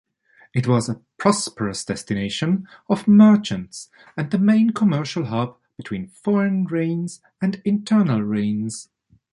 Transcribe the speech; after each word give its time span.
It 0.55 0.67
was 0.67 0.89
a 0.89 0.99
prosperous 1.19 1.85
destination 1.85 2.67
of 2.89 3.07
merchants 3.07 3.87
and 4.17 4.31
the 4.31 4.39
main 4.39 4.71
commercial 4.71 5.25
hub 5.25 5.57
between 5.77 6.07
foreign 6.07 6.65
reigns 6.65 7.21
and 7.39 7.61
internal 7.65 8.21
reigns. 8.23 8.89